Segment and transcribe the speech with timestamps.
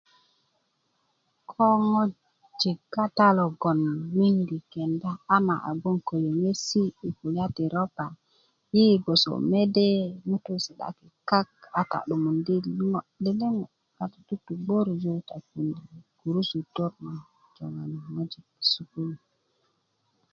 [1.49, 8.07] ko ŋojik kata logoloŋ miidi kenda ama a gboŋ ko yöŋesi' yi kulya ti ropa
[8.75, 9.89] yi gboso mede
[10.29, 13.65] ŋutu' si'daki' kak a ta 'domondi' ŋo lele ŋo
[14.01, 17.13] a ti tu'tubgörju a ti puji' gurusutö na
[17.55, 19.17] joŋani ŋojik sukulu